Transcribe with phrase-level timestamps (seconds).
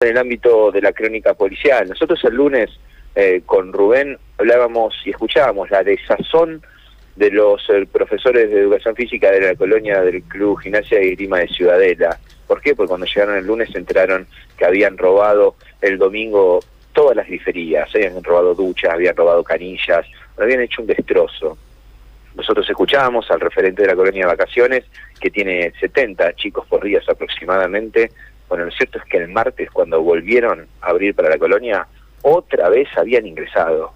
[0.00, 1.88] en el ámbito de la crónica policial.
[1.88, 2.70] Nosotros el lunes
[3.16, 6.62] eh, con Rubén hablábamos y escuchábamos la desazón
[7.16, 11.40] de los eh, profesores de educación física de la colonia del Club Gimnasia y Grima
[11.40, 12.16] de Ciudadela.
[12.46, 12.76] ¿Por qué?
[12.76, 16.60] Porque cuando llegaron el lunes se enteraron que habían robado el domingo
[16.92, 20.06] todas las griferías, habían robado duchas, habían robado canillas,
[20.38, 21.58] habían hecho un destrozo.
[22.36, 24.84] Nosotros escuchábamos al referente de la colonia de vacaciones,
[25.20, 28.12] que tiene 70 chicos por días aproximadamente,
[28.48, 31.86] bueno, lo cierto es que el martes, cuando volvieron a abrir para la colonia,
[32.22, 33.92] otra vez habían ingresado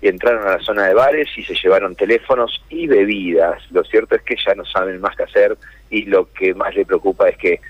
[0.00, 3.62] y entraron a la zona de bares y se llevaron teléfonos y bebidas.
[3.70, 5.56] Lo cierto es que ya no saben más qué hacer
[5.90, 7.60] y lo que más les preocupa es que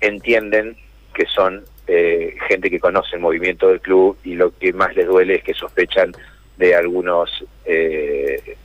[0.00, 0.76] entienden
[1.12, 5.06] que son eh, gente que conoce el movimiento del club y lo que más les
[5.06, 6.12] duele es que sospechan
[6.56, 8.56] de algunos, eh,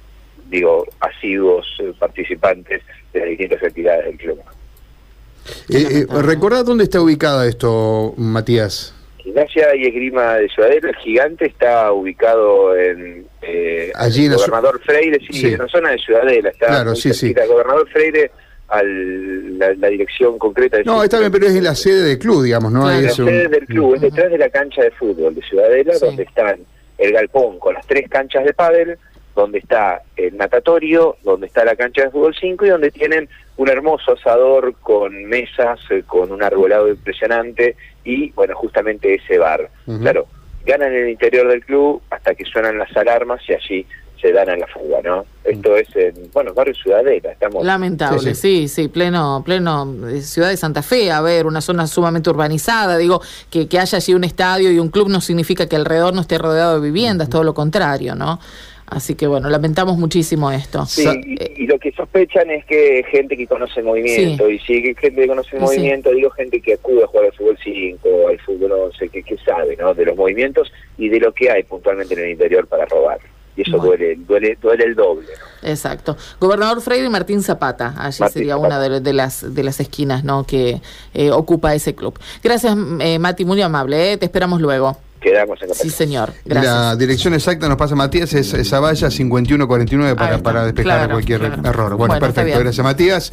[0.46, 4.40] digo, asiduos eh, participantes de las distintas actividades del club.
[5.70, 8.94] Eh, eh, ¿Recordad dónde está ubicado esto, Matías?
[9.18, 15.20] Gimnasia y Esgrima de Ciudadela, el gigante está ubicado en eh, Allí en Gobernador Freire,
[15.30, 17.34] sí, en la zona de Ciudadela, está claro, sí, sí.
[17.34, 18.32] Gobernador Freire
[18.70, 20.78] al, la, dirección concreta.
[20.78, 22.90] De no, está bien, pero es en la sede del club, digamos, ¿no?
[22.90, 26.24] es la sede del club, es detrás de la cancha de fútbol de Ciudadela, donde
[26.24, 26.60] están
[26.98, 28.98] el galpón con las tres canchas de pádel,
[29.38, 33.70] donde está el natatorio, donde está la cancha de fútbol 5 y donde tienen un
[33.70, 39.70] hermoso asador con mesas, eh, con un arbolado impresionante y, bueno, justamente ese bar.
[40.02, 40.26] Claro,
[40.66, 43.86] ganan en el interior del club hasta que suenan las alarmas y allí
[44.20, 45.26] se dan a la fuga, ¿no?
[45.44, 47.64] Esto es en, bueno, barrio Ciudadela, estamos...
[47.64, 52.30] Lamentable, sí, sí, pleno, pleno eh, ciudad de Santa Fe, a ver, una zona sumamente
[52.30, 56.16] urbanizada, digo, que, que haya allí un estadio y un club no significa que alrededor
[56.16, 58.40] no esté rodeado de viviendas, todo lo contrario, ¿no?
[58.88, 60.86] Así que bueno, lamentamos muchísimo esto.
[60.86, 61.06] Sí,
[61.58, 65.28] y, lo que sospechan es que gente que conoce el movimiento, y si gente que
[65.28, 69.10] conoce el movimiento, digo gente que acude a jugar al fútbol 5, al fútbol 11,
[69.10, 69.94] que, que sabe ¿no?
[69.94, 73.20] de los movimientos y de lo que hay puntualmente en el interior para robar.
[73.58, 75.28] Y eso duele, duele, duele el doble.
[75.64, 76.16] Exacto.
[76.40, 80.46] Gobernador Freire y Martín Zapata, allí sería una de, las de las esquinas ¿no?
[80.46, 80.80] que
[81.14, 82.18] eh, ocupa ese club.
[82.44, 84.14] Gracias, eh, Mati, muy amable.
[84.14, 84.18] ¿eh?
[84.18, 86.34] Te esperamos luego quedamos en Sí, señor.
[86.46, 86.74] Gracias.
[86.74, 91.96] La dirección exacta nos pasa Matías, es esa valla 5149 para, para despejar cualquier error.
[91.96, 92.60] Bueno, perfecto.
[92.60, 93.32] Gracias, Matías.